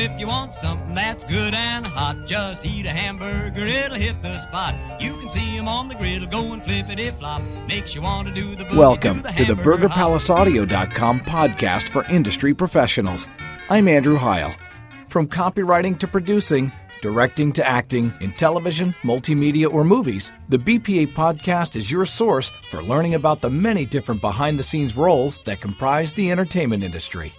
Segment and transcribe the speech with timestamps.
[0.00, 4.38] if you want something that's good and hot, just eat a hamburger, it'll hit the
[4.38, 4.74] spot.
[5.00, 7.42] You can see 'em on the griddle going flippity flop.
[7.68, 9.62] Makes you want to do the boogie, Welcome do the to the.
[9.62, 13.28] BurgerPalaceAudio.com podcast for industry professionals.
[13.68, 14.52] I'm Andrew Heil.
[15.06, 16.72] From copywriting to producing,
[17.02, 22.82] directing to acting, in television, multimedia, or movies, the BPA podcast is your source for
[22.82, 27.32] learning about the many different behind the scenes roles that comprise the entertainment industry.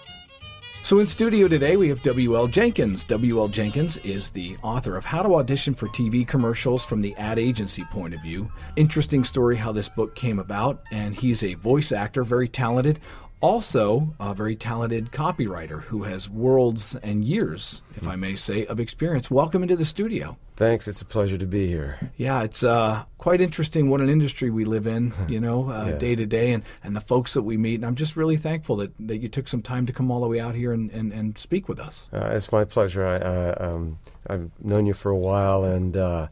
[0.83, 2.47] So, in studio today, we have W.L.
[2.47, 3.03] Jenkins.
[3.03, 3.49] W.L.
[3.49, 7.83] Jenkins is the author of How to Audition for TV Commercials from the Ad Agency
[7.91, 8.51] Point of View.
[8.77, 12.99] Interesting story how this book came about, and he's a voice actor, very talented.
[13.41, 18.79] Also, a very talented copywriter who has worlds and years, if I may say, of
[18.79, 19.29] experience.
[19.29, 20.35] Welcome into the studio.
[20.61, 20.87] Thanks.
[20.87, 21.97] It's a pleasure to be here.
[22.17, 25.97] Yeah, it's uh, quite interesting what an industry we live in, you know, uh, Yeah.
[25.97, 27.75] day to day, and, and the folks that we meet.
[27.75, 30.27] And I'm just really thankful that, that you took some time to come all the
[30.27, 32.11] way out here and, and, and speak with us.
[32.13, 33.03] Uh, it's my pleasure.
[33.03, 36.27] I, I, um, I've known you for a while, and uh,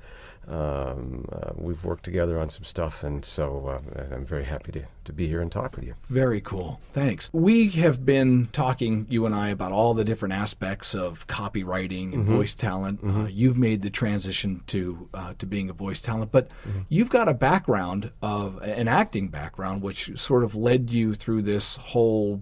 [0.49, 4.83] um, uh, we've worked together on some stuff, and so uh, I'm very happy to,
[5.05, 5.93] to be here and talk with you.
[6.09, 6.79] Very cool.
[6.91, 7.29] Thanks.
[7.31, 12.25] We have been talking, you and I, about all the different aspects of copywriting and
[12.25, 12.99] voice talent.
[13.03, 16.49] Uh, you've made the transition to uh, to being a voice talent, but
[16.89, 21.75] you've got a background of an acting background, which sort of led you through this
[21.77, 22.41] whole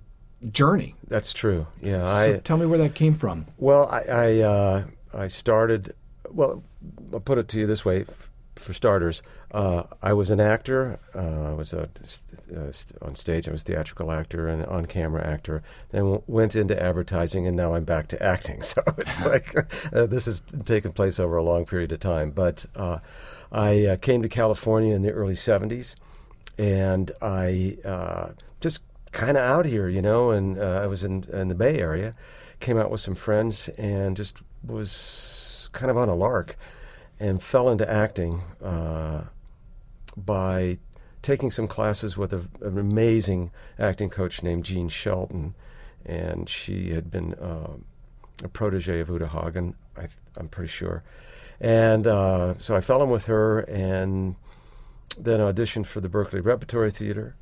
[0.52, 0.96] journey.
[1.08, 1.68] That's true.
[1.82, 2.24] Yeah.
[2.24, 3.48] So I tell me where that came from.
[3.58, 5.94] well, I I, uh, I started.
[6.38, 6.64] Well,
[7.12, 8.02] I'll put it to you this way.
[8.02, 9.22] F- for starters,
[9.52, 11.00] uh, I was an actor.
[11.16, 13.48] Uh, I was a, uh, st- on stage.
[13.48, 15.64] I was a theatrical actor and on-camera actor.
[15.90, 18.62] Then w- went into advertising, and now I'm back to acting.
[18.68, 19.56] So it's like
[19.92, 22.30] uh, this has taken place over a long period of time.
[22.32, 23.00] But uh,
[23.52, 25.96] I uh, came to California in the early '70s,
[26.60, 28.30] and I uh,
[28.62, 30.30] just kind of out here, you know.
[30.32, 32.14] And uh, I was in in the Bay Area,
[32.60, 35.47] came out with some friends, and just was
[35.78, 36.58] kind of on a lark
[37.20, 39.23] and fell into acting uh,
[40.17, 40.80] by
[41.21, 45.54] taking some classes with a, an amazing acting coach named Jean Shelton,
[46.05, 47.73] and she had been uh,
[48.43, 51.04] a protege of Uta Hagen, I, I'm pretty sure.
[51.60, 54.36] And uh, so I fell in with her, and
[55.17, 57.36] then auditioned for the Berkeley Repertory Theater,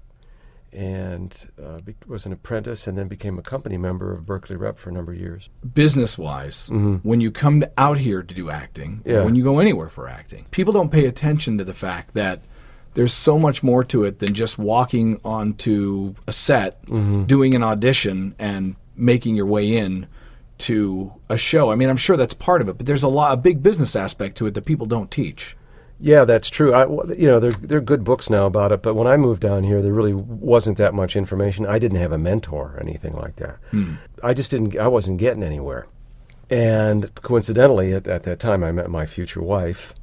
[0.75, 4.77] and uh, be- was an apprentice, and then became a company member of Berkeley Rep
[4.77, 5.49] for a number of years.
[5.73, 6.67] business wise,
[7.03, 9.23] when you come to, out here to do acting, Yeah.
[9.23, 12.41] when you go anywhere for acting, people don't pay attention to the fact that
[12.93, 16.83] there's so much more to it than just walking onto a set,
[17.27, 20.07] doing an audition, and making your way in
[20.57, 21.69] to a show.
[21.71, 23.95] I mean, I'm sure that's part of it, but there's a lot, a big business
[23.95, 25.57] aspect to it that people don't teach.
[25.99, 26.73] Yeah, that's true.
[26.73, 26.83] I,
[27.13, 29.63] you know, there there are good books now about it, but when I moved down
[29.63, 31.65] here, there really wasn't that much information.
[31.65, 33.59] I didn't have a mentor or anything like that.
[34.21, 34.77] I just didn't.
[34.77, 35.87] I wasn't getting anywhere.
[36.49, 39.93] And coincidentally, at, at that time, I met my future wife.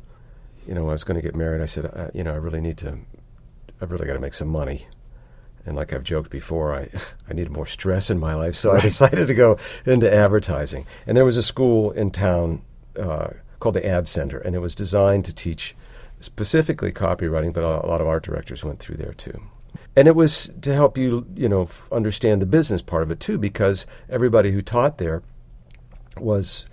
[0.66, 1.60] You know, I was going to get married.
[1.60, 2.98] I said, uh, you know, I really need to.
[3.80, 4.86] I really got to make some money.
[5.66, 6.88] And like I've joked before, I
[7.28, 10.86] I needed more stress in my life, so I decided to go into advertising.
[11.06, 12.62] And there was a school in town
[12.98, 13.28] uh,
[13.60, 15.76] called the Ad Center, and it was designed to teach
[16.22, 19.42] specifically copywriting, but a, lot of art directors went through there too.
[19.94, 23.38] And it was to help you, you know, understand the business part of it too,
[23.38, 25.22] because everybody who taught there
[26.16, 26.66] was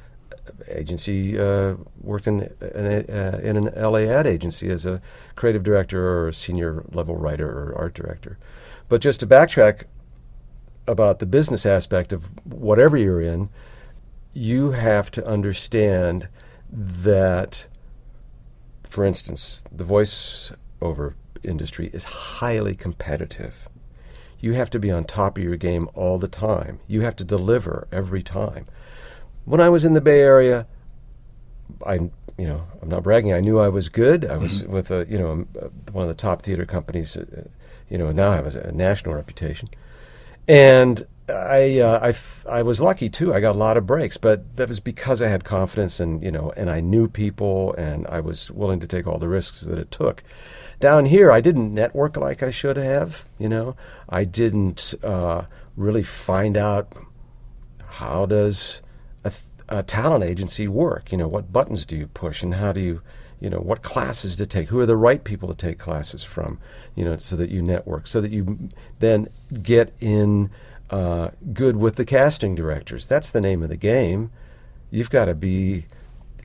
[0.68, 5.02] agency uh, worked in in, uh, in an LA ad agency as a
[5.36, 8.38] creative director or a senior level writer or art director.
[8.88, 9.84] But just to backtrack
[10.88, 13.50] about the business aspect of whatever you're in,
[14.34, 16.28] you have to understand
[16.72, 17.68] that,
[18.90, 21.14] for instance, the voiceover
[21.44, 23.70] industry is highly competitive.
[24.40, 26.80] You have to be on top of your game all the time.
[26.88, 28.66] You have to deliver every time.
[29.46, 30.66] When I was in the Bay Area,
[31.86, 31.94] I,
[32.38, 33.32] you know, I'm not bragging.
[33.32, 34.26] I knew I was good.
[34.26, 37.16] I was with a, you know, a, one of the top theater companies.
[37.16, 37.48] Uh,
[37.90, 39.70] you know, now I have a, a national reputation,
[40.48, 43.34] and I, uh, I, f- I was lucky too.
[43.34, 46.32] I got a lot of breaks, but that was because I had confidence and you
[46.32, 49.80] know, and I knew people, and I was willing to take all the risks that
[49.80, 50.24] it took.
[50.80, 53.26] Down here, I didn't network like I should have.
[53.38, 53.76] You know,
[54.08, 55.44] I didn't uh,
[55.76, 56.94] really find out
[57.86, 58.82] how does
[59.24, 61.12] a, th- a talent agency work?
[61.12, 63.02] You know, what buttons do you push, and how do you,
[63.40, 64.70] you know, what classes to take?
[64.70, 66.60] Who are the right people to take classes from?
[66.96, 69.28] You know, so that you network, so that you then
[69.62, 70.50] get in
[70.90, 73.08] uh, good with the casting directors.
[73.08, 74.32] That's the name of the game.
[74.92, 75.86] You've got to be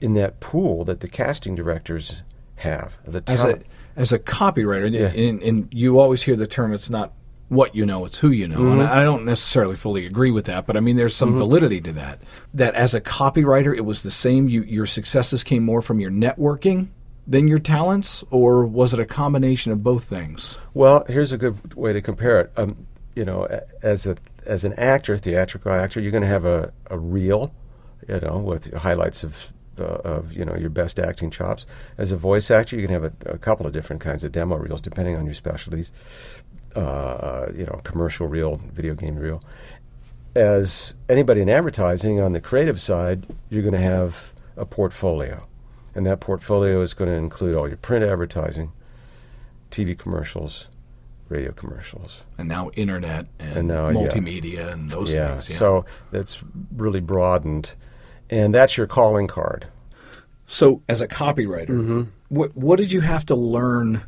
[0.01, 2.23] in that pool that the casting directors
[2.57, 2.99] have.
[3.07, 3.61] The As a
[3.97, 5.07] as a copywriter, and, Yeah.
[5.09, 6.73] and, and you always hear the term.
[6.73, 7.13] It's not
[7.49, 8.57] what you know, it's who you know.
[8.73, 8.93] And Mm-hmm.
[8.93, 12.21] I don't necessarily fully agree with that, but I mean, there's some validity to that.
[12.55, 14.49] That as a copywriter, it was the same.
[14.49, 16.89] You, your successes came more from your networking
[17.27, 20.59] than your talents, or was it a combination of both things?
[20.75, 22.53] Well, here's a good way to compare it.
[22.57, 23.47] Um, you know,
[23.83, 27.53] as a as an actor, theatrical actor, you're going to have a, a reel,
[28.09, 31.67] you know, with highlights of uh, of you know your best acting chops.
[31.99, 34.57] As a voice actor, you can have a, a couple of different kinds of demo
[34.57, 35.93] reels depending on your specialties.
[36.75, 39.43] Uh, you know, commercial reel, video game reel.
[40.35, 45.47] As anybody in advertising on the creative side, you're going to have a portfolio,
[45.95, 48.73] and that portfolio is going to include all your print advertising,
[49.71, 50.69] TV commercials,
[51.29, 52.27] radio commercials.
[52.39, 53.95] And now internet and, And now, yeah.
[54.09, 55.57] multimedia and those yeah, things.
[55.57, 56.43] so that's
[56.77, 57.75] really broadened,
[58.31, 59.67] and that's your calling card.
[60.47, 62.03] So, as a copywriter, Mm-hmm.
[62.29, 64.03] what what did you have to learn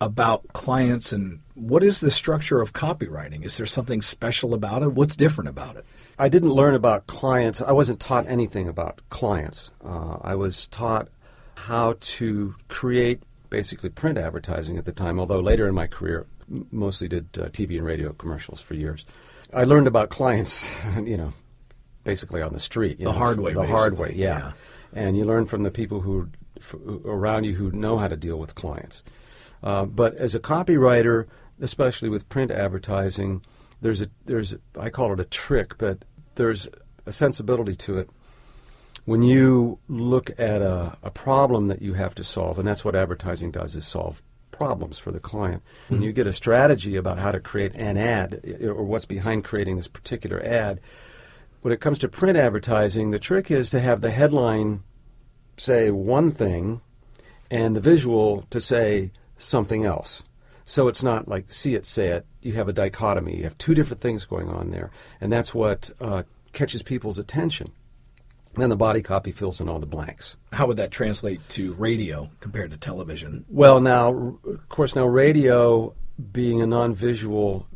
[0.00, 3.44] about clients, and what is the structure of copywriting?
[3.44, 4.92] Is there something special about it?
[4.92, 5.84] What's different about it?
[6.18, 7.60] I didn't learn about clients.
[7.62, 9.70] I wasn't taught anything about clients.
[9.84, 11.08] Uh, I was taught
[11.56, 16.26] how to create basically print advertising at the time, although later in my career, m-
[16.48, 19.04] mostly did uh, TV and radio commercials for years.
[19.52, 21.32] I learned about clients, you know,
[22.04, 22.98] basically on the street.
[22.98, 24.38] you The know, hard way, The hard way, yeah.
[24.38, 24.52] yeah.
[24.92, 26.30] And you learn from the people who,
[27.04, 29.02] around you who know how to deal with clients.
[29.62, 31.26] Uh, but as a copywriter,
[31.60, 33.42] especially with print advertising,
[33.80, 36.04] there's a there's a, I call it a trick, but
[36.36, 36.68] there's
[37.04, 38.10] a sensibility to it.
[39.04, 42.96] When you look at a, a problem that you have to solve, and that's what
[42.96, 44.22] advertising does is solve
[44.56, 45.62] problems for the client.
[45.88, 49.76] When you get a strategy about how to create an ad or what's behind creating
[49.76, 50.80] this particular ad,
[51.62, 54.82] when it comes to print advertising, the trick is to have the headline
[55.56, 56.80] say one thing
[57.50, 60.22] and the visual to say something else.
[60.64, 62.26] So it's not like see it, say it.
[62.42, 63.36] You have a dichotomy.
[63.36, 64.90] You have two different things going on there.
[65.20, 67.72] And that's what uh, catches people's attention.
[68.56, 70.36] Then the body copy fills in all the blanks.
[70.52, 73.44] How would that translate to radio compared to television?
[73.48, 75.94] Well, now, of course, now radio
[76.32, 77.66] being a non-visual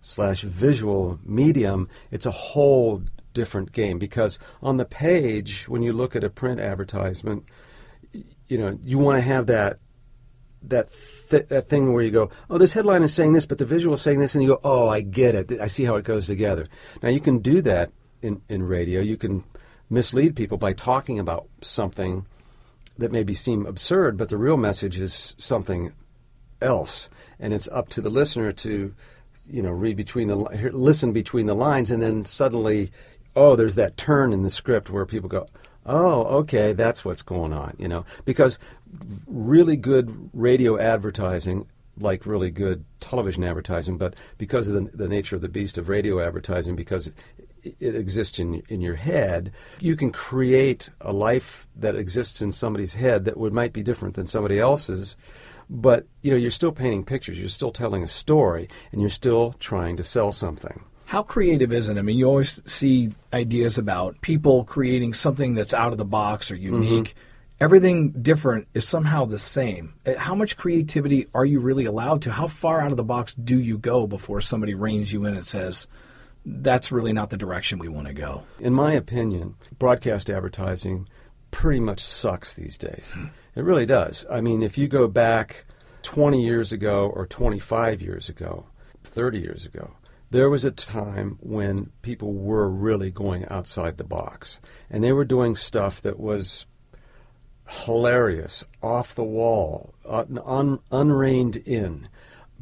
[0.00, 3.02] slash visual medium, it's a whole
[3.32, 7.44] different game because on the page, when you look at a print advertisement,
[8.48, 9.78] you know, you want to have that
[10.64, 10.88] that
[11.28, 13.94] th- that thing where you go, oh, this headline is saying this, but the visual
[13.94, 15.60] is saying this, and you go, oh, I get it.
[15.60, 16.68] I see how it goes together.
[17.02, 17.90] Now you can do that
[18.20, 19.00] in in radio.
[19.00, 19.44] You can
[19.92, 22.26] mislead people by talking about something
[22.98, 25.92] that maybe seem absurd, but the real message is something
[26.60, 27.08] else,
[27.38, 28.94] and it's up to the listener to,
[29.50, 30.36] you know, read between the
[30.72, 32.90] listen between the lines, and then suddenly,
[33.36, 35.46] oh, there's that turn in the script where people go,
[35.84, 38.58] oh, okay, that's what's going on, you know, because
[39.26, 41.66] really good radio advertising.
[41.98, 45.90] Like really good television advertising, but because of the, the nature of the beast of
[45.90, 47.12] radio advertising, because
[47.62, 52.94] it exists in in your head, you can create a life that exists in somebody's
[52.94, 55.16] head that would might be different than somebody else's.
[55.70, 59.54] But you know, you're still painting pictures, you're still telling a story, and you're still
[59.54, 60.84] trying to sell something.
[61.06, 61.98] How creative is it?
[61.98, 66.50] I mean, you always see ideas about people creating something that's out of the box
[66.50, 67.14] or unique.
[67.60, 69.94] Everything different is somehow the same.
[70.06, 72.32] Uh, How much creativity are you really allowed to?
[72.32, 75.46] How far out of the box do you go before somebody reins you in and
[75.46, 75.86] says,
[76.44, 78.44] that's really not the direction we want to go?
[78.58, 81.08] In my opinion, broadcast advertising
[81.50, 83.12] pretty much sucks these days.
[83.14, 83.26] Hmm.
[83.54, 84.26] It really does.
[84.30, 85.64] I mean, if you go back
[86.02, 88.66] 20 years ago or 25 years ago,
[89.04, 89.92] 30 years ago,
[90.30, 95.26] there was a time when people were really going outside the box and they were
[95.26, 96.66] doing stuff that was
[97.68, 102.08] hilarious, off the wall, un, un, unreined in,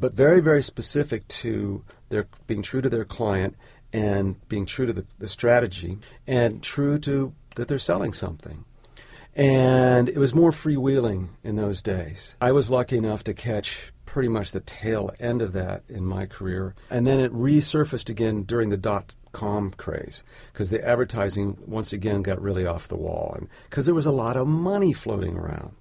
[0.01, 3.55] but very, very specific to their being true to their client
[3.93, 8.65] and being true to the, the strategy and true to that they're selling something.
[9.33, 12.35] And it was more freewheeling in those days.
[12.41, 16.25] I was lucky enough to catch pretty much the tail end of that in my
[16.25, 16.75] career.
[16.89, 22.21] And then it resurfaced again during the dot com craze because the advertising once again
[22.21, 25.71] got really off the wall and because there was a lot of money floating around.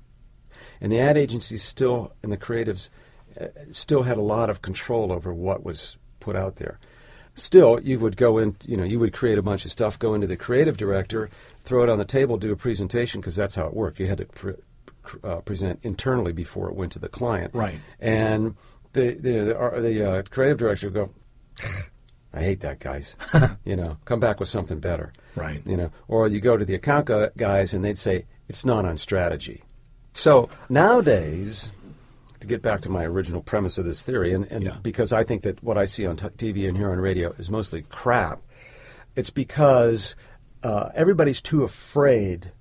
[0.81, 2.89] And the ad agencies still and the creatives
[3.71, 6.79] still had a lot of control over what was put out there.
[7.35, 10.15] Still, you would go in, you know, you would create a bunch of stuff, go
[10.15, 11.31] into the creative director,
[11.65, 14.01] throw it on the table, do a presentation because that's how it worked.
[14.01, 14.55] You had to pre-
[15.25, 17.55] uh, present internally before it went to the client.
[17.55, 17.81] Right.
[17.99, 18.57] And
[18.93, 21.11] the the the, uh, the uh, creative director would go,
[22.33, 23.17] I hate that, guys.
[23.65, 25.13] you know, come back with something better.
[25.35, 25.63] Right.
[25.65, 28.97] You know, or you go to the account guys and they'd say it's not on
[28.97, 29.63] strategy.
[30.13, 31.71] So nowadays,
[32.41, 34.77] to get back to my original premise of this theory, and, and Yeah.
[34.83, 37.51] because I think that what I see on t- TV and hear on radio is
[37.51, 38.41] mostly crap,
[39.17, 40.17] it's because
[40.63, 42.53] uh, everybody's too afraid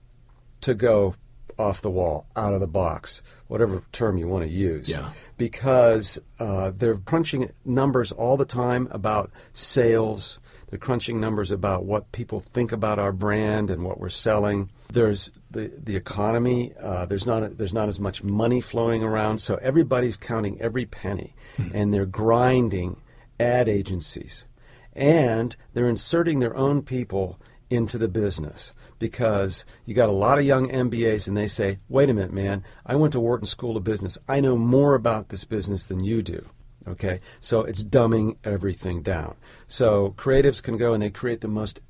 [0.62, 1.16] to go
[1.58, 4.88] off the wall, out of the box, whatever term you want to use.
[4.88, 5.10] Yeah.
[5.38, 10.40] Because uh, they're crunching numbers all the time about sales.
[10.70, 14.70] They're crunching numbers about what people think about our brand and what we're selling.
[14.92, 16.74] There's the the economy.
[16.80, 21.34] Uh, there's not there's not as much money flowing around, so everybody's counting every penny,
[21.74, 23.02] and they're grinding
[23.40, 24.46] ad agencies,
[24.94, 30.46] and they're inserting their own people into the business because you got a lot of
[30.46, 33.84] young MBAs and they say, wait a minute, man, I went to Wharton School of
[33.84, 34.18] Business.
[34.28, 36.50] I know more about this business than you do.
[36.90, 37.22] Okay?
[37.40, 39.36] So it's dumbing everything down.
[39.68, 41.82] So creatives can go and they create the most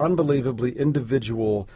[0.00, 1.68] unbelievably individual,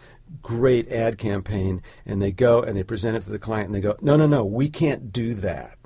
[0.42, 3.80] great ad campaign and they go and they present it to the client and they
[3.80, 5.78] go, no, no, no, we can't do that.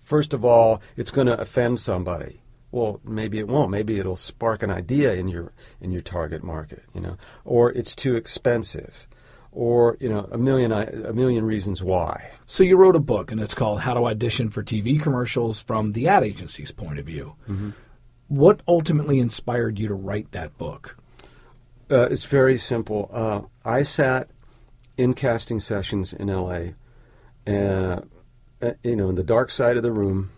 [0.00, 2.42] First of all, it's going to offend somebody.
[2.72, 3.70] Well, maybe it won't.
[3.70, 7.16] Maybe it'll spark an idea in your in your target market, you know.
[7.44, 9.08] Or it's too expensive,
[9.52, 12.30] or you know, a million i- a million reasons why.
[12.46, 15.92] So you wrote a book, and it's called "How to Audition for TV Commercials from
[15.92, 17.34] the Ad Agency's Point of View."
[18.28, 20.96] What ultimately inspired you to write that book?
[21.90, 23.10] Uh, it's very simple.
[23.12, 24.30] Uh, I sat
[24.96, 26.74] in casting sessions in L.A.
[27.44, 28.02] Uh,
[28.62, 30.30] uh, you know, in the dark side of the room,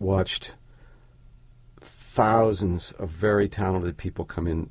[0.00, 0.56] watched
[1.80, 4.70] thousands of very talented people come in.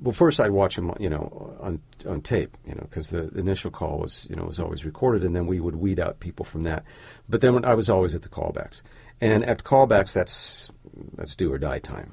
[0.00, 3.40] Well, first I'd watch them, you know, on on tape, you know, because the, the
[3.40, 6.44] initial call was, you know, was always recorded, and then we would weed out people
[6.44, 6.84] from that.
[7.28, 8.82] But then when I was always at the callbacks,
[9.20, 10.70] and at the callbacks, that's
[11.16, 12.12] that's do or die time.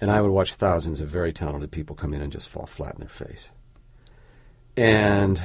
[0.00, 2.94] And I would watch thousands of very talented people come in and just fall flat
[2.94, 3.50] in their face.
[4.76, 5.42] And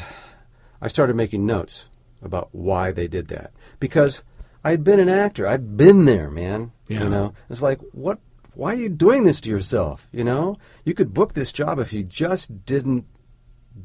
[0.82, 1.88] I started making notes
[2.22, 4.24] about why they did that because
[4.64, 5.48] I'd been an actor.
[5.48, 6.72] I'd been there, man.
[6.88, 7.04] Yeah.
[7.04, 8.20] You know, it's like what?
[8.62, 10.08] Why are you doing this to yourself?
[10.12, 13.06] You know, you could book this job if you just didn't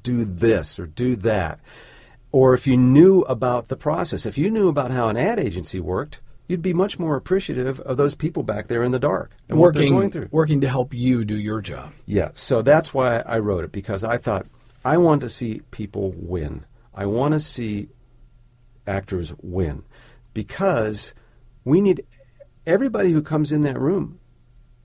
[0.02, 1.60] do this or do that,
[2.30, 4.26] or if you knew about the process.
[4.26, 7.96] If you knew about how an ad agency worked, you'd be much more appreciative of
[7.96, 10.28] those people back there in the dark and what they're going Working, through.
[10.30, 11.94] working to help you do your job.
[12.04, 14.44] Yeah, so that's why I wrote it because I thought
[14.84, 16.66] I want to see people win.
[16.94, 17.88] I want to see
[18.86, 19.84] actors win
[20.34, 21.14] because
[21.64, 22.04] we need
[22.66, 24.20] everybody who comes in that room.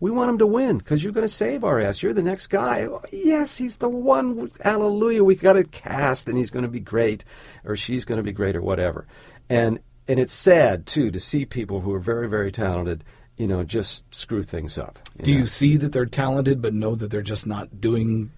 [0.02, 2.02] We want him to win because you're going to save our ass.
[2.02, 2.88] You're the next guy.
[3.12, 4.52] Yes, he's the one.
[4.62, 5.24] Hallelujah.
[5.24, 7.24] We got it cast and he's going to be great
[7.64, 9.06] or she's going to be great or whatever.
[9.48, 13.04] And and it's sad too to see people who are very very talented,
[13.38, 14.98] you know, just screw things up.
[15.22, 15.38] Do know?
[15.38, 18.32] you see that they're talented, but know that they're just not doing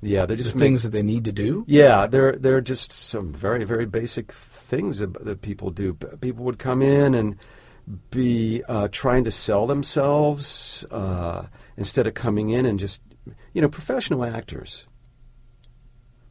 [0.00, 1.64] Yeah, they're the just things that they need to do?
[1.68, 5.92] Yeah, there are just some very very basic things that people do.
[5.92, 7.36] People would come in and
[8.10, 13.02] be uh, trying to sell themselves uh, instead of coming in and just
[13.52, 14.86] you know professional actors.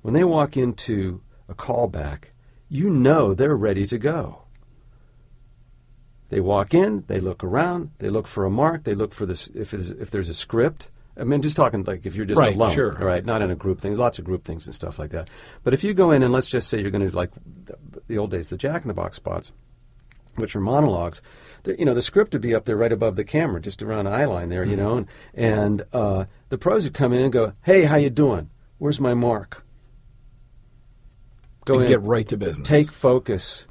[0.01, 2.25] When they walk into a callback,
[2.69, 4.41] you know they're ready to go.
[6.29, 9.47] They walk in, they look around, they look for a mark, they look for this
[9.49, 10.89] if there's, if there's a script.
[11.17, 12.99] I mean, just talking like if you're just Right, alone, sure.
[12.99, 13.95] all right, not in a group thing.
[13.95, 15.29] Lots of group things and stuff like that.
[15.63, 17.31] But if you go in and let's just say you're going to like
[17.65, 19.53] the- the old days, the Jack in the Box spots,
[20.35, 21.21] which are monologues.
[21.65, 24.11] You know, the script would be up there right above the camera, just around the
[24.11, 24.63] eye line there.
[24.63, 28.09] You know, and, and uh, the pros would come in and go, "Hey, how you
[28.09, 28.49] doing?
[28.77, 29.63] Where's my mark?"
[31.65, 32.67] Go and in, get right to business.
[32.67, 33.65] take focus,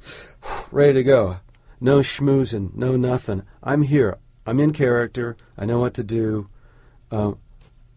[0.71, 1.37] ready to go.
[1.79, 3.43] No schmoozing, no nothing.
[3.63, 4.17] I'm here.
[4.45, 5.37] I'm in character.
[5.57, 6.49] I know what to do.
[7.11, 7.33] Uh,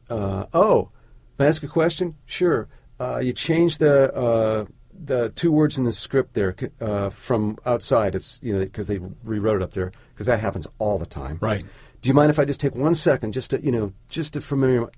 [0.08, 0.90] uh, oh,
[1.38, 2.16] ask a question?
[2.26, 2.68] Sure.
[3.00, 4.64] Uh, you change the uh,
[5.02, 8.14] the two words in the script there uh, from outside.
[8.14, 11.38] It's you know because they rewrote it up there because that happens all the time.
[11.40, 11.64] Right.
[12.00, 14.40] Do you mind if I just take one second just to you know just to
[14.40, 14.88] familiar?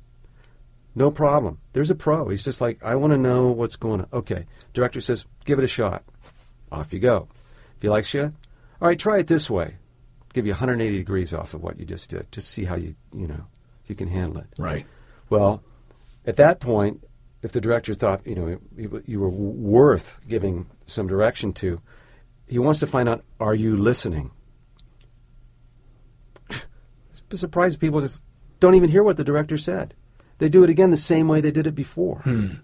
[0.95, 1.59] No problem.
[1.73, 2.29] There's a pro.
[2.29, 4.09] He's just like I want to know what's going on.
[4.13, 4.47] Okay.
[4.73, 6.05] Director says give it a shot.
[6.73, 7.29] Off you go.
[7.77, 8.33] If you likes you,
[8.81, 8.99] all right.
[8.99, 9.77] Try it this way.
[10.33, 12.31] Give you 180 degrees off of what you just did.
[12.31, 13.45] Just see how you you know
[13.87, 14.47] you can handle it.
[14.59, 14.87] Right.
[15.29, 15.63] Well,
[16.27, 17.05] at that point,
[17.43, 18.59] if the director thought you know
[19.07, 21.81] you, were worth giving some direction to,
[22.47, 24.31] he wants to find out: Are you listening?
[27.33, 28.25] Surprised people just
[28.59, 29.95] don't even hear what the director said.
[30.39, 32.21] They do it again the same way they did it before.
[32.21, 32.55] Hmm.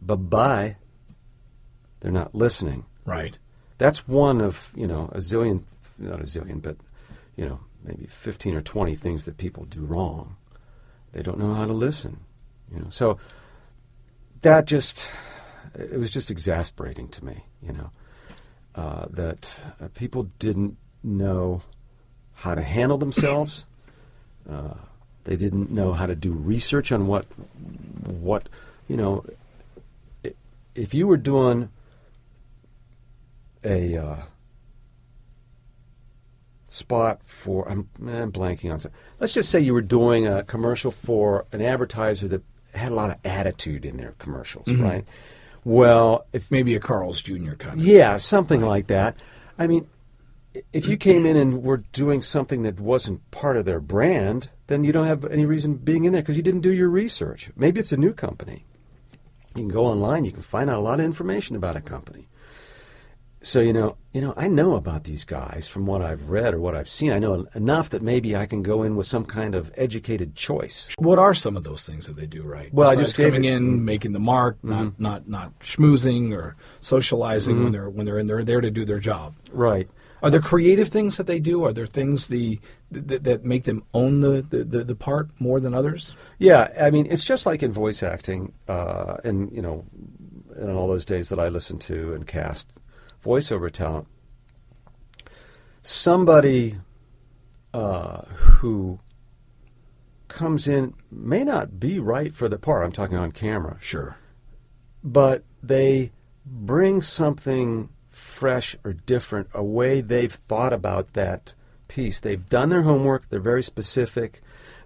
[0.00, 0.76] Bye bye.
[2.00, 2.84] They're not listening.
[3.06, 3.38] Right.
[3.78, 5.64] That's one of you know a zillion,
[5.98, 6.76] not a zillion, but
[7.36, 10.36] you know maybe fifteen or twenty things that people do wrong.
[11.12, 12.20] They don't know how to listen.
[12.72, 13.18] You know, so
[14.44, 15.08] that just
[15.74, 17.44] it was just exasperating to me.
[17.60, 17.90] You know,
[18.74, 21.62] uh, that uh, people didn't know
[22.34, 23.66] how to handle themselves.
[24.48, 24.74] Uh,
[25.24, 27.26] they didn't know how to do research on what
[28.06, 28.48] what
[28.86, 29.24] you know.
[30.74, 31.70] If you were doing
[33.64, 34.16] a uh,
[36.68, 39.00] spot for I'm, I'm blanking on something.
[39.20, 42.42] let's just say you were doing a commercial for an advertiser that
[42.74, 44.82] had a lot of attitude in their commercials, mm-hmm.
[44.82, 45.04] right?
[45.64, 47.54] Well, if Maybe a Carl's Jr.
[47.54, 47.86] kind of.
[47.86, 49.16] yeah, something like that.
[49.58, 49.86] I mean,
[50.72, 54.84] if you came in and were doing something that wasn't part of their brand, then
[54.84, 57.50] you don't have any reason being in there because you didn't do your research.
[57.56, 58.64] Maybe it's a new company.
[59.54, 62.28] You can go online, you can find out a lot of information about a company.
[63.44, 66.60] So you know, you know, I know about these guys from what I've read or
[66.60, 67.12] what I've seen.
[67.12, 70.88] I know enough that maybe I can go in with some kind of educated choice.
[70.98, 72.72] What are some of those things that they do right?
[72.72, 73.74] Well, I just coming it- Mm-hmm.
[73.74, 78.26] in, making the mark, not not not schmoozing or socializing when they're when they're in.
[78.26, 79.34] They're there to do their job.
[79.52, 79.88] Right.
[80.22, 81.64] Are there creative things that they do?
[81.64, 82.58] Are there things the
[82.92, 86.16] that, that make them own the, the, the, the part more than others?
[86.38, 89.84] Yeah, I mean, it's just like in voice acting, uh, and you know,
[90.58, 92.68] in all those days that I listened to and cast
[93.24, 94.06] voiceover talent.
[95.82, 96.76] Somebody
[97.72, 99.00] uh, who
[100.28, 102.84] comes in may not be right for the part.
[102.84, 104.16] I'm talking on camera, Sure.
[105.02, 106.12] but they
[106.46, 111.54] bring something fresh or different, a way they've thought about that
[111.88, 112.20] piece.
[112.20, 114.40] They've done their homework, they're very specific.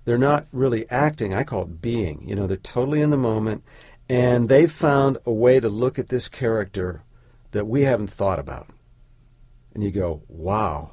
[0.05, 2.27] They're not really acting, I call it being.
[2.27, 3.63] You know, they're totally in the moment,
[4.09, 7.03] and they've found a way to look at this character
[7.53, 8.69] that we haven't thought about.
[9.75, 10.93] And you go, wow,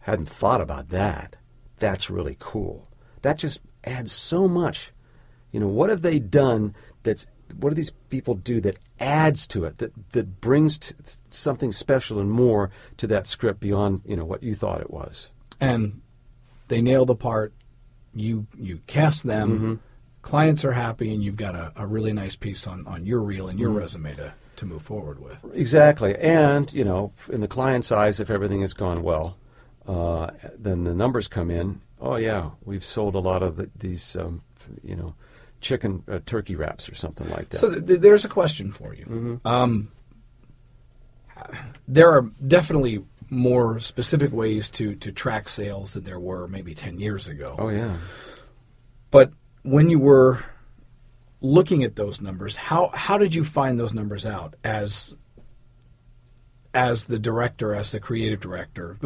[0.00, 1.36] hadn't thought about that.
[1.78, 2.88] That's really cool.
[3.22, 4.92] That just adds so much.
[5.52, 7.26] You know, what have they done that's
[7.60, 10.94] what do these people do that adds to it, that that brings t-
[11.30, 15.30] something special and more to that script beyond, you know, what you thought it was.
[15.60, 16.00] And
[16.68, 17.52] they nail the part.
[18.14, 19.50] You you cast them.
[19.52, 19.74] Mm-hmm.
[20.22, 23.46] Clients are happy, and you've got a, a really nice piece on, on your reel
[23.46, 23.78] and your Mm-hmm.
[23.78, 25.44] resume to, to move forward with.
[25.54, 26.16] Exactly.
[26.16, 29.36] And, you know, in the client's eyes, if everything has gone well,
[29.86, 31.80] uh, then the numbers come in.
[32.00, 34.42] Oh, yeah, we've sold a lot of the, these, um,
[34.82, 35.14] you know,
[35.60, 37.58] chicken uh, turkey wraps or something like that.
[37.58, 39.04] So th- th- there's a question for you.
[39.04, 39.48] Mm-hmm.
[39.48, 39.88] Um,
[41.88, 47.00] there are definitely more specific ways to, to track sales than there were maybe 10
[47.00, 47.54] years ago.
[47.58, 47.96] oh, yeah.
[49.10, 50.44] But when you were
[51.40, 55.14] looking at those numbers, how, how did you find those numbers out as
[56.74, 58.98] as the director, as the creative director?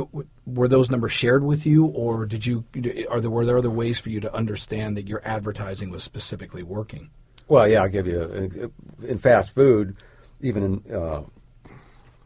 [0.44, 2.64] Were those numbers shared with you, or did you
[3.08, 6.64] are there were there other ways for you to understand that your advertising was specifically
[6.64, 7.10] working?
[7.46, 8.72] Well, yeah, I'll give you an
[9.06, 9.96] in fast food,
[10.40, 11.22] even in uh,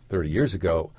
[0.08, 0.92] 30 years ago,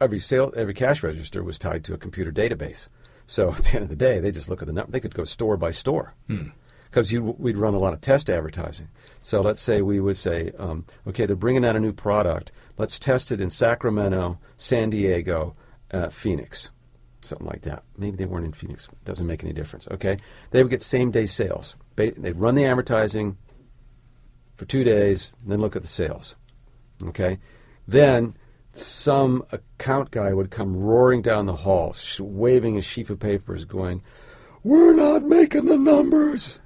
[0.00, 2.88] every sale, every cash register was tied to a computer database.
[3.26, 4.92] So at the end of the day, they just look at the number.
[4.92, 6.14] They could go store by store
[6.94, 8.86] because we'd run a lot of test advertising.
[9.20, 12.52] So let's say we would say, um, okay, they're bringing out a new product.
[12.78, 15.56] Let's test it in Sacramento, San Diego,
[15.90, 16.70] uh, Phoenix,
[17.20, 17.82] something like that.
[17.98, 18.88] Maybe they weren't in Phoenix.
[19.04, 19.88] Doesn't make any difference.
[19.90, 20.18] Okay,
[20.52, 21.74] they would get same day sales.
[21.96, 23.38] They'd run the advertising
[24.54, 26.36] for two days, then look at the sales.
[27.06, 27.40] Okay,
[27.88, 28.36] then
[28.70, 34.00] some account guy would come roaring down the hall, waving a sheaf of papers, going,
[34.62, 36.60] "We're not making the numbers.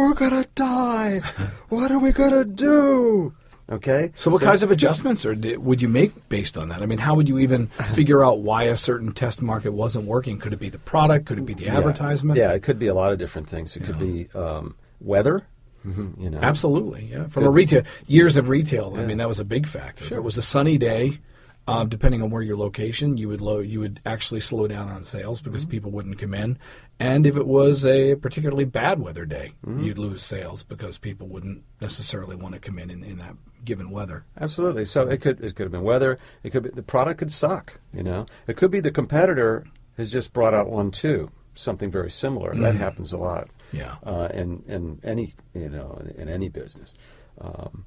[0.00, 1.20] We're gonna die.
[1.68, 3.34] What are we gonna do?"
[3.70, 4.10] Okay.
[4.16, 6.82] So, what kinds of adjustments or would you make based on that?
[6.82, 10.38] I mean, how would you even figure out why a certain test market wasn't working?
[10.38, 11.26] Could it be the product?
[11.26, 12.36] Could it be the advertisement?
[12.38, 13.76] Yeah, it could be a lot of different things.
[13.76, 15.46] It could be um, weather.
[15.84, 17.08] You know, absolutely.
[17.10, 18.94] Yeah, from Could a retail years of retail.
[18.98, 20.04] I mean, that was a big factor.
[20.04, 21.20] If it was a sunny day,
[21.68, 25.02] um, depending on where your location, you would low, you would actually slow down on
[25.02, 25.70] sales because Mm-hmm.
[25.70, 26.58] people wouldn't come in.
[26.98, 29.84] And if it was a particularly bad weather day, Mm-hmm.
[29.84, 33.90] you'd lose sales because people wouldn't necessarily want to come in in, in that given
[33.90, 34.24] weather.
[34.40, 34.84] Absolutely.
[34.86, 36.18] So it could it could have been weather.
[36.42, 37.78] It could be the product could suck.
[37.92, 39.64] You know, it could be the competitor
[39.96, 42.54] has just brought out one too, something very similar.
[42.54, 43.48] That happens a lot.
[43.72, 43.96] Yeah.
[44.02, 46.94] Uh, in in any you know in, in any business,
[47.40, 47.84] um,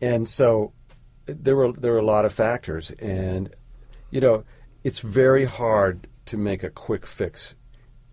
[0.00, 0.72] and so
[1.26, 3.54] there were there were a lot of factors, and
[4.10, 4.44] you know
[4.84, 7.54] it's very hard to make a quick fix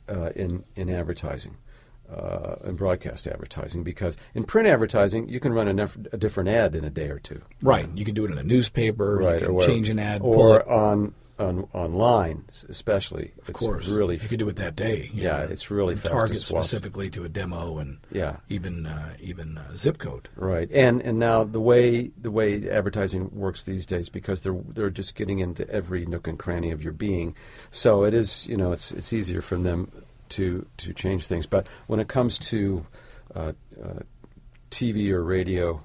[0.07, 1.57] uh, in in advertising.
[2.11, 6.49] Uh, in broadcast advertising, because in print advertising you can run a, nef- a different
[6.49, 7.87] ad in a day or two Right.
[7.93, 9.17] You can do it in a newspaper.
[9.17, 10.21] right, You or change an ad.
[10.23, 13.31] or on on online, especially.
[13.41, 15.09] Of it's course, really you could do it that day.
[15.13, 16.63] Yeah, know, it's really fast target swap.
[16.65, 18.37] specifically to a demo and Yeah.
[18.49, 20.27] even uh, even uh, zip code.
[20.35, 24.89] Right, and and now the way the way advertising works these days, because they're they're
[24.89, 27.35] just getting into every nook and cranny of your being,
[27.71, 29.91] so it is you know it's it's easier for them
[30.29, 31.47] to to change things.
[31.47, 32.85] But when it comes to
[33.33, 33.99] uh, uh,
[34.71, 35.81] TV or radio,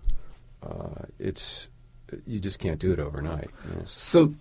[0.63, 1.69] uh, it's
[2.27, 3.51] you just can't do it overnight.
[3.69, 3.83] you know.
[3.85, 4.35] So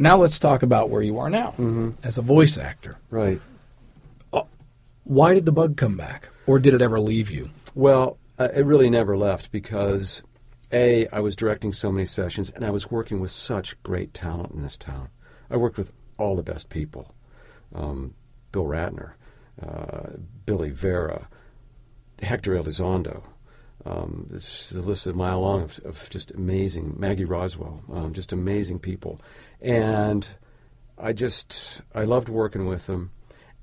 [0.00, 1.90] now let's talk about where you are now Mm-hmm.
[2.02, 2.98] as a voice actor.
[3.10, 3.40] Right.
[5.04, 7.50] Why did the bug come back, or did it ever leave you?
[7.74, 10.22] Well, uh, it really never left because
[10.72, 14.52] a I was directing so many sessions and I was working with such great talent
[14.52, 15.08] in this town.
[15.50, 17.12] I worked with all the best people,
[17.74, 18.14] um,
[18.52, 19.14] Bill Ratner,
[19.60, 20.10] uh,
[20.46, 21.26] Billy Vera,
[22.22, 23.22] Hector Elizondo.
[23.84, 28.12] Um, this a list is a mile long of, of just amazing Maggie Roswell, um,
[28.12, 29.20] just amazing people,
[29.60, 30.28] and
[30.98, 33.10] I just I loved working with them.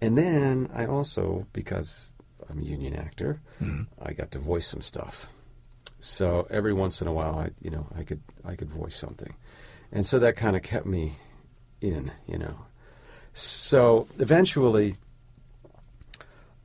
[0.02, 2.14] And then I also because
[2.50, 3.42] I'm a union actor,
[4.02, 5.28] I got to voice some stuff.
[6.00, 9.34] So every once in a while, I you know I could I could voice something,
[9.92, 11.14] and so that kind of kept me
[11.82, 12.60] in, you know.
[13.34, 14.98] So eventually,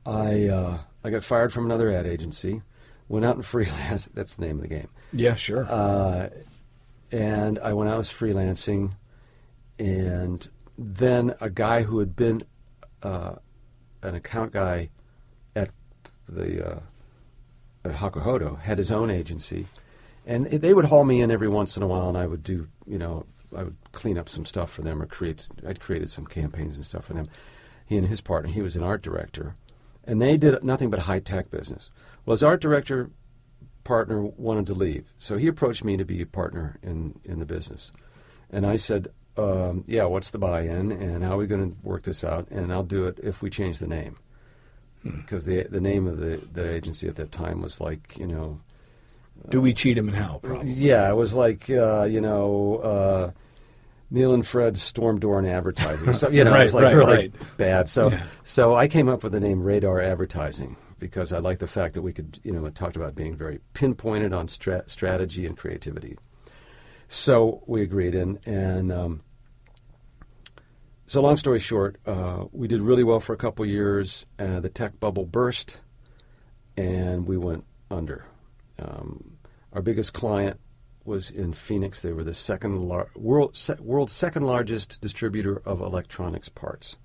[0.05, 2.61] I uh, I got fired from another ad agency,
[3.07, 4.07] went out and freelance.
[4.13, 4.89] That's the name of the game.
[5.11, 5.65] Yeah, sure.
[5.69, 6.29] Uh,
[7.11, 8.91] and I went out as freelancing,
[9.79, 12.41] and then a guy who had been
[13.01, 13.35] uh,
[14.01, 14.89] an account guy
[15.55, 15.69] at
[16.27, 16.79] the uh,
[17.85, 19.67] at Hakuhodo had his own agency,
[20.25, 22.67] and they would haul me in every once in a while, and I would do
[22.87, 26.25] you know I would clean up some stuff for them or create I'd created some
[26.25, 27.29] campaigns and stuff for them.
[27.85, 29.55] He and his partner, he was an art director,
[30.05, 31.91] and they did nothing but high tech business.
[32.25, 33.09] Well, his art director
[33.83, 37.45] partner wanted to leave, so he approached me to be a partner in in the
[37.45, 37.91] business,
[38.49, 42.03] and I said, um, "Yeah, what's the buy-in, and how are we going to work
[42.03, 42.47] this out?
[42.51, 44.17] And I'll do it if we change the name,
[45.03, 48.59] because the the name of the the agency at that time was like you know."
[49.49, 50.39] Do we cheat him and how?
[50.41, 50.71] Probably.
[50.71, 53.31] Yeah, it was like uh, you know uh,
[54.11, 56.07] Neil and Fred's Storm Door and Advertising.
[56.07, 57.57] or something, you know, it was like right, really right.
[57.57, 57.89] bad.
[57.89, 58.23] So Yeah.
[58.43, 62.03] so I came up with the name Radar Advertising because I like the fact that
[62.03, 66.17] we could you know it talked about being very pinpointed on stra- strategy and creativity.
[67.13, 69.21] So we agreed, and and um,
[71.05, 74.25] so long story short, uh, we did really well for a couple years.
[74.39, 75.81] Uh, the tech bubble burst,
[76.75, 78.25] and we went under.
[78.79, 79.37] Um,
[79.73, 80.59] our biggest client
[81.05, 82.01] was in Phoenix.
[82.01, 86.97] They were the second lar- world se- world's second largest distributor of electronics parts,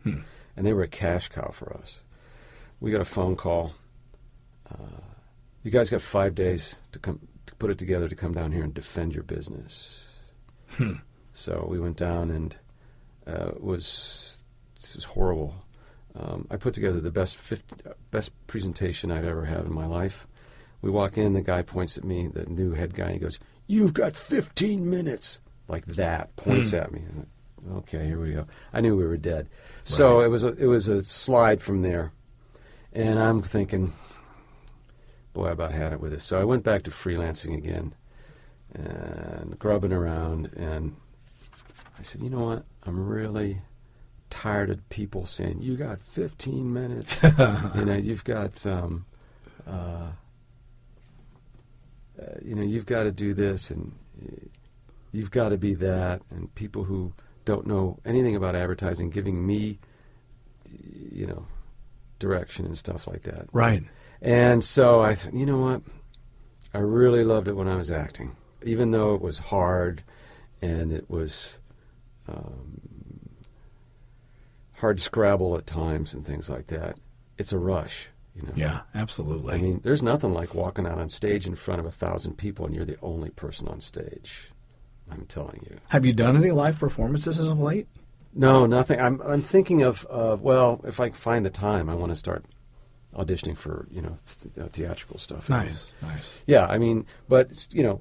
[0.56, 2.00] and they were a cash cow for us.
[2.80, 3.74] We got a phone call.
[4.70, 5.02] Uh,
[5.62, 7.20] you guys got five days to come
[7.58, 10.10] put it together to come down here and defend your business.
[11.38, 12.56] So we went down and
[13.24, 14.42] uh, it was
[14.74, 15.54] it was horrible.
[16.16, 17.76] Um, I put together the best 50,
[18.10, 20.26] best presentation I've ever had in my life.
[20.82, 23.38] We walk in, the guy points at me, the new head guy, and he goes,
[23.68, 27.02] "You've got 15 minutes." Like that, points at me.
[27.72, 28.46] Okay, here we go.
[28.72, 29.48] I knew we were dead.
[29.84, 32.12] So it was a, it was a slide from there,
[32.92, 33.92] and I'm thinking,
[35.38, 36.24] boy, I about had it with this.
[36.24, 37.94] So I went back to freelancing again
[38.74, 40.96] and grubbing around, and
[41.96, 42.64] I said, you know what?
[42.82, 43.62] I'm really
[44.30, 47.22] tired of people saying you got 15 minutes.
[47.22, 49.06] you know, you've got, um,
[49.64, 50.10] uh,
[52.20, 54.46] uh, you know, you've got to do this, and uh,
[55.12, 57.12] you've got to be that, and people who
[57.44, 59.78] don't know anything about advertising giving me,
[61.12, 61.46] you know,
[62.18, 63.46] direction and stuff like that.
[63.52, 63.78] Right.
[63.78, 63.88] And
[64.64, 65.82] so I you know what?
[66.74, 70.02] I really loved it when I was acting, even though it was hard
[70.60, 71.58] and it was
[72.28, 72.80] um,
[74.76, 76.98] hard scrabble at times and things like that.
[77.36, 78.52] It's a rush, you know.
[78.54, 79.54] Yeah, absolutely.
[79.54, 82.66] I mean, there's nothing like walking out on stage in front of a thousand people
[82.66, 84.50] and you're the only person on stage.
[85.10, 85.78] I'm telling you.
[85.88, 87.88] have you done any live performances as of late?
[88.34, 89.00] No, nothing.
[89.00, 92.44] I'm I'm thinking of uh, well, if I find the time, I want to start
[93.18, 94.16] auditioning for you know
[94.56, 95.48] th- theatrical stuff.
[95.50, 96.40] Nice, nice.
[96.46, 98.00] Yeah, I mean, but you know,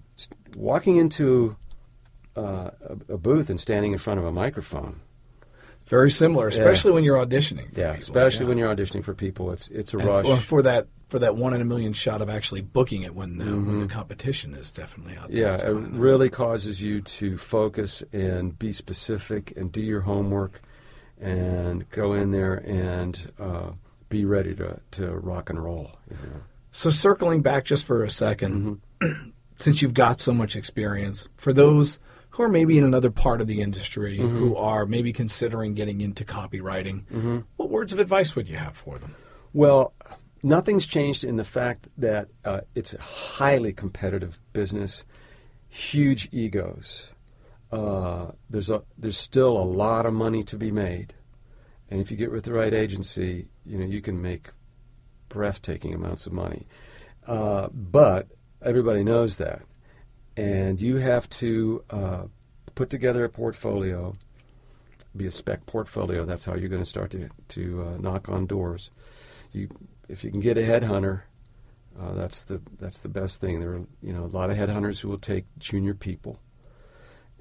[0.56, 1.58] walking into
[2.38, 2.70] uh,
[3.10, 5.00] a, a booth and standing in front of a microphone.
[5.88, 7.74] Very similar, especially when you're auditioning.
[7.74, 8.50] For Yeah, people, especially yeah.
[8.50, 10.26] when you're auditioning for people, it's it's a And rush.
[10.26, 13.42] for, for that for that one in a million shot of actually booking it when,
[13.42, 15.58] uh, when the competition is definitely out there.
[15.58, 15.68] Mm-hmm.
[15.68, 20.60] yeah, it really causes you to focus and be specific and do your homework
[21.22, 23.70] and go in there and uh,
[24.10, 25.92] be ready to, to rock and roll.
[26.10, 26.42] You know?
[26.72, 29.30] So circling back just for a 2nd Mm-hmm.
[29.58, 32.00] since you've got so much experience, for those
[32.32, 34.38] who are maybe in another part of the industry Mm-hmm.
[34.38, 38.98] who are maybe considering getting into copywriting, what words of advice would you have for
[39.00, 39.16] them?
[39.54, 39.94] Well,
[40.44, 45.04] nothing's changed in the fact that uh, it's a highly competitive business,
[45.68, 47.12] huge egos.
[47.72, 51.14] Uh, there's a there's still a lot of money to be made,
[51.90, 54.50] and if you get with the right agency, you know you can make
[55.30, 56.68] breathtaking amounts of money.
[57.26, 58.28] Uh, but
[58.62, 59.62] everybody knows that,
[60.36, 62.24] and you have to uh,
[62.76, 64.16] put together a portfolio,
[65.16, 66.26] be a spec portfolio.
[66.26, 68.90] That's how you're going to start to to uh, knock on doors.
[69.52, 69.70] You,
[70.08, 71.22] if you can get a headhunter,
[72.00, 73.60] uh, that's the that's the best thing.
[73.60, 76.40] There are you know a lot of headhunters who will take junior people,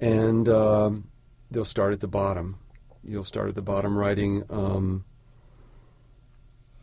[0.00, 1.08] and um,
[1.50, 2.58] they'll start at the bottom.
[3.04, 4.42] You'll start at the bottom writing.
[4.50, 5.04] Um,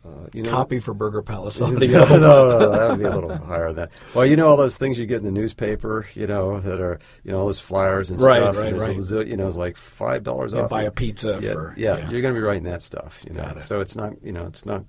[0.06, 3.34] uh, you know, Copy for Burger Palace no, no, no, that would be a little
[3.46, 3.90] higher than that.
[4.14, 6.98] Well, you know all those things you get in the newspaper, you know, that are
[7.24, 8.56] you know all those flyers and Right, stuff.
[8.56, 9.26] right, and there's right.
[9.26, 10.70] you know, it's like five dollars Yeah, off.
[10.70, 12.10] buy a pizza yeah, for yeah, yeah.
[12.10, 13.42] You're going to be writing that stuff, you know.
[13.44, 13.60] Got it.
[13.60, 14.84] So it's not, you know, it's not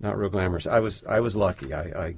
[0.00, 0.66] not real glamorous.
[0.68, 1.72] I was I was lucky.
[1.74, 2.14] I, I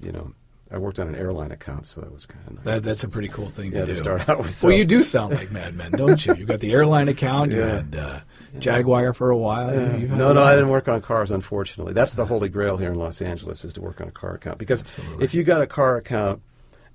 [0.00, 0.32] you know,
[0.70, 2.64] I worked on an airline account, so that was kind of nice.
[2.64, 3.92] That, that's a pretty cool thing yeah, to do.
[3.92, 4.52] to start out with.
[4.52, 4.68] So.
[4.68, 6.34] Well, you do sound like Mad Men, don't you?
[6.34, 7.52] You got the airline account.
[7.52, 7.74] You Yeah.
[7.76, 8.20] had uh,
[8.58, 9.72] Jaguar for a while.
[9.74, 10.14] Yeah.
[10.14, 10.42] No, no.
[10.42, 11.30] I didn't work on cars.
[11.30, 14.34] Unfortunately, that's the holy grail here in Los Angeles is to work on a car
[14.34, 14.58] account.
[14.58, 15.24] Because Absolutely.
[15.24, 16.42] if you got a car account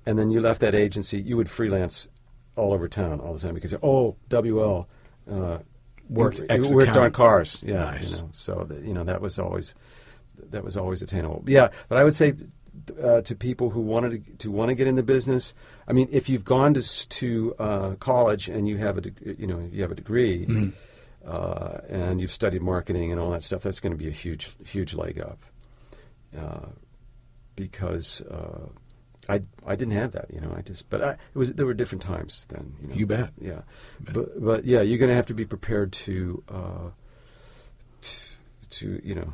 [0.06, 2.08] and then you left that agency, you would freelance
[2.56, 4.86] all over town all the time because oh, WL
[5.28, 5.58] uh,
[6.08, 7.60] Worked you- X you worked on cars.
[7.66, 8.12] Yeah, Nice.
[8.12, 9.74] you know, so that, you know that was always
[10.50, 11.42] that was always attainable.
[11.48, 12.34] Yeah, but I would say.
[13.02, 15.54] Uh, to people who wanted to, to want to get in the business,
[15.88, 19.46] I mean, if you've gone to to uh, college and you have a deg- you
[19.46, 20.70] know you have a degree, Mm-hmm.
[21.26, 24.50] uh, and you've studied marketing and all that stuff, that's going to be a huge,
[24.66, 25.38] huge leg up.
[26.36, 26.66] Uh,
[27.56, 28.66] because uh,
[29.28, 30.52] I I didn't have that, you know.
[30.58, 32.74] I just, but I, it was there were different times then.
[32.82, 32.94] You, know.
[32.96, 33.30] You bet.
[33.40, 33.60] Yeah,
[34.12, 36.90] but but yeah, you're going to have to be prepared to uh,
[38.02, 38.16] to,
[38.70, 39.32] to you know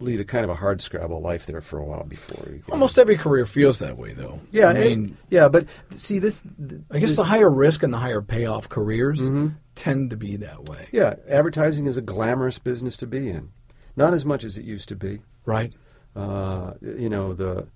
[0.00, 2.70] lead a kind of a hard scrabble life there for a while before you get-
[2.72, 4.40] Almost every career feels that way, though.
[4.50, 6.42] yeah I it- mean, yeah but see this
[6.90, 9.48] I guess this- the higher risk and the higher payoff careers Mm-hmm.
[9.74, 13.50] tend to be that way, yeah advertising is a glamorous business to be in
[13.96, 15.72] not as much as it used to be right?
[16.16, 17.66] uh, you know the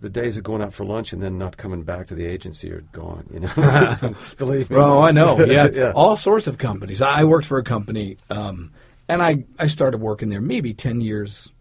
[0.00, 2.70] the days of going out for lunch and then not coming back to the agency
[2.72, 3.50] are gone you know
[4.38, 5.44] believe me Well, I know.
[5.44, 5.68] Yeah.
[5.74, 7.02] yeah all sorts of companies.
[7.02, 8.70] I worked for a company, um,
[9.08, 11.52] and I I started working there maybe ten years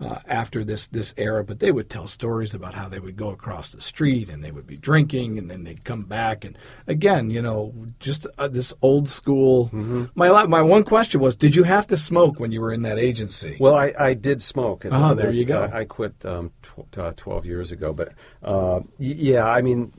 [0.00, 1.42] uh, after this this era.
[1.44, 4.50] But they would tell stories about how they would go across the street and they
[4.50, 6.56] would be drinking, and then they'd come back, and
[6.86, 9.66] again, you know, just uh, this old school.
[9.66, 10.04] Mm-hmm.
[10.14, 12.98] My my one question was, did you have to smoke when you were in that
[12.98, 13.56] agency?
[13.60, 14.84] Well, I, I did smoke.
[14.84, 15.62] and Oh, the there most- you go.
[15.72, 17.92] I, I quit um, tw- uh, 12 years ago.
[17.92, 18.08] But
[18.42, 19.92] uh, y- yeah, I mean,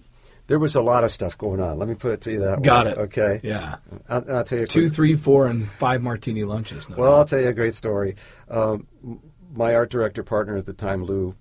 [0.48, 1.78] there was a lot of stuff going on.
[1.78, 2.92] Let me put it to you that Got way.
[2.94, 2.98] it.
[2.98, 3.40] Okay.
[3.44, 3.76] yeah,
[4.10, 4.66] I'll, I'll tell you.
[4.66, 6.90] two, quick- three, four, and five martini lunches.
[6.90, 8.16] No Well, I'll tell you a great story.
[8.50, 8.88] Um,
[9.52, 11.36] my art director partner at the time, Lou,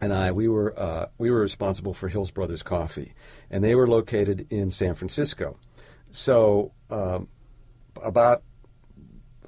[0.00, 3.14] and I, we were uh, we were responsible for Hills Brothers Coffee,
[3.50, 5.58] and they were located in San Francisco.
[6.10, 7.28] So um,
[8.02, 8.42] about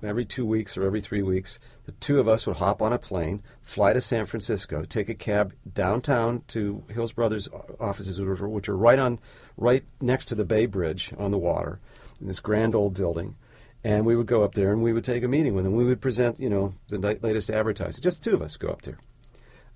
[0.02, 2.98] every two weeks or every three weeks, the two of us would hop on a
[2.98, 7.48] plane, fly to San Francisco, take a cab downtown to Hills Brothers
[7.80, 9.18] offices, which are, which are right on,
[9.56, 11.80] right next to the Bay Bridge on the water,
[12.20, 13.36] in this grand old building.
[13.84, 15.74] And we would go up there and we would take a meeting with them.
[15.74, 18.00] We would present, you know, the latest advertising.
[18.02, 18.98] Just two of us go up there,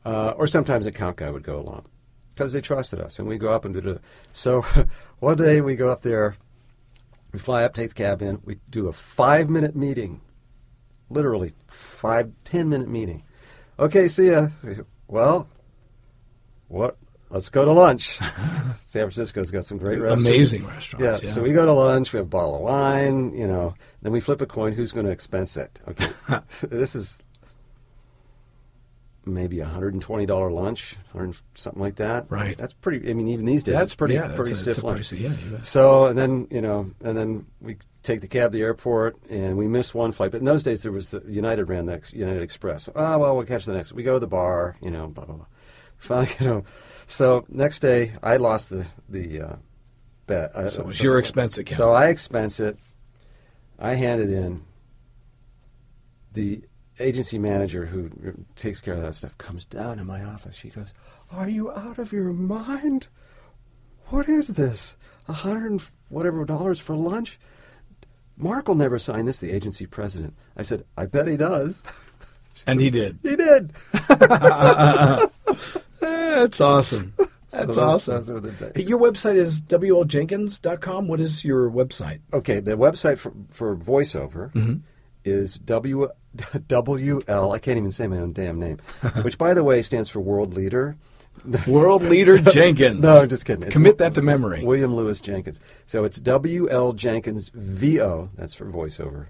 [0.05, 1.87] uh, or sometimes an account guy would go along
[2.31, 3.19] because they trusted us.
[3.19, 4.01] And we go up and do it.
[4.33, 4.63] So
[5.19, 6.37] one day we go up there,
[7.33, 10.21] we fly up, take the cab in, we do a five minute meeting,
[11.11, 13.25] literally five ten minute meeting.
[13.79, 14.49] Okay, see ya.
[15.09, 15.49] Well,
[16.69, 16.97] what?
[17.29, 18.19] Let's go to lunch.
[18.75, 20.23] San Francisco's got some great restaurants.
[20.23, 21.25] amazing restaurants.
[21.25, 24.13] Yeah, so we go to lunch, we have a bottle of wine, you know, then
[24.13, 25.81] we flip a coin, who's going to expense it?
[25.89, 26.09] Okay.
[26.63, 27.19] this is
[29.25, 32.27] maybe a $120 lunch, 100, something like that.
[32.31, 32.57] Right.
[32.57, 34.85] That's pretty, I mean, even these days, That's it's pretty, yeah, pretty a- stiff it's
[34.85, 35.01] lunch.
[35.01, 35.63] pricey- yeah.
[35.63, 39.57] So, and then, you know, and then we take the cab to the airport and
[39.57, 40.31] we miss one flight.
[40.31, 42.89] But in those days, there was the United ran the United Express.
[42.95, 43.93] Ah, well, we'll catch the next.
[43.93, 45.47] We go to the bar, you know, blah, blah, blah.
[45.99, 46.65] Finally, you know.
[47.07, 49.57] So, next day, I lost the, the uh,
[50.27, 50.51] bet.
[50.57, 51.77] I- So it was your expense account.
[51.77, 52.79] So I expense it.
[53.79, 54.63] I hand it in.
[56.33, 56.63] The
[56.99, 58.11] agency manager who
[58.57, 60.57] takes care of that stuff comes down in my office.
[60.57, 60.93] She goes,
[61.31, 63.07] "Are you out of your mind?
[64.07, 64.97] What is this?
[65.29, 67.39] A hundred and whatever dollars for lunch?
[68.37, 70.35] Mark will never sign this." The agency president.
[70.57, 71.83] I said, "I bet he does."
[72.67, 73.19] and he did.
[73.23, 73.73] he did.
[76.35, 77.13] That's awesome.
[77.17, 78.43] That's those- awesome.
[78.43, 81.09] those Your website is wljenkins.com.
[81.09, 82.21] What is your website?
[82.33, 84.75] Okay, the website for, for voiceover Mm-hmm.
[85.25, 87.55] is W WL.
[87.55, 88.79] I can't even say my own damn name,
[89.23, 90.97] which, by the way, stands for World Leader.
[91.67, 93.01] World Leader Jenkins.
[93.01, 93.65] No, I'm just kidding.
[93.65, 94.65] It's Commit that to memory.
[94.65, 95.61] William Lewis Jenkins.
[95.87, 98.31] So it's WL Jenkins VO.
[98.35, 99.27] That's for voiceover.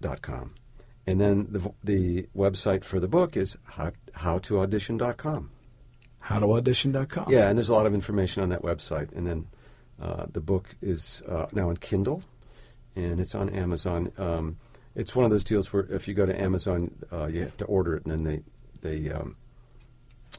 [0.00, 0.54] Dot com,
[1.06, 5.50] and then the the website for the book is how, howtoaudition.com.
[6.28, 7.32] Howtoaudition.com.
[7.32, 9.12] Yeah, and there's a lot of information on that website.
[9.16, 9.46] And then
[10.00, 12.22] uh, the book is uh, now in Kindle,
[12.94, 14.12] and it's on Amazon.
[14.18, 14.58] Um,
[14.94, 17.64] it's one of those deals where if you go to Amazon, uh, you have to
[17.64, 18.42] order it, and then they
[18.80, 19.36] they um,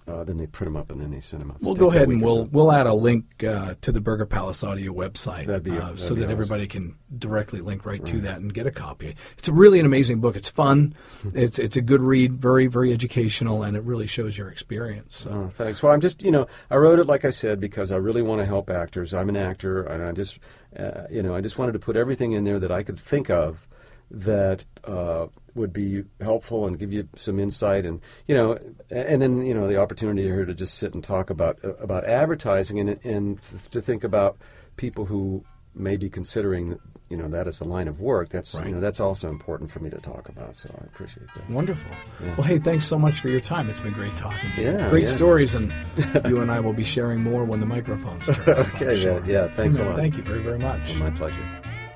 [0.09, 1.57] uh, then they print them up and then they send them out.
[1.61, 2.49] We'll go ahead and we'll so.
[2.51, 5.99] we'll add a link uh, to the Burger Palace Audio website, That'd be- uh, that'd
[5.99, 6.31] so that awesome.
[6.31, 9.15] everybody can directly link right, to that and get a copy.
[9.37, 10.35] It's a really an amazing book.
[10.35, 10.95] It's fun.
[11.33, 15.17] It's it's a good read, very very educational, and it really shows your experience.
[15.17, 15.29] So.
[15.31, 15.83] Oh, thanks.
[15.83, 18.39] Well, I'm just, you know, I wrote it like I said because I really want
[18.41, 19.13] to help actors.
[19.13, 20.39] I'm an actor, and I just,
[20.77, 23.29] uh, you know, I just wanted to put everything in there that I could think
[23.29, 23.67] of
[24.11, 28.57] that uh, would be helpful and give you some insight, and you know,
[28.89, 32.05] and then you know the opportunity here to just sit and talk about uh, about
[32.05, 33.41] advertising and and
[33.71, 34.37] to think about
[34.77, 35.43] people who
[35.75, 36.79] may be considering.
[37.11, 38.29] You know that as a line of work.
[38.29, 38.67] That's Right.
[38.67, 40.55] you know that's also important for me to talk about.
[40.55, 41.49] So I appreciate that.
[41.49, 41.89] Wonderful.
[42.37, 43.67] Well, hey, thanks so much for your time.
[43.67, 44.67] It's been great talking to you.
[44.73, 45.09] Yeah, great yeah.
[45.09, 45.73] stories, and
[46.27, 48.37] you and I will be sharing more when the microphones turn.
[48.59, 49.25] I'm Okay, yeah, sure.
[49.25, 49.93] yeah, thanks a Amen.
[49.93, 49.99] lot.
[49.99, 50.93] Thank you very, very much.
[50.97, 51.41] My pleasure.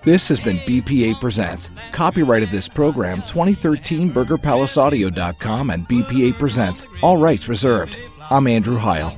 [0.04, 1.72] This has been BPA Presents.
[1.94, 6.86] Copyright of this program 2013 BurgerPalaceAudio.com and BPA Presents.
[7.02, 7.98] All rights reserved.
[8.30, 9.18] I'm Andrew Heil.